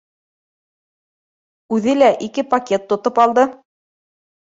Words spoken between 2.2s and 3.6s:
ике пакет тотоп алды.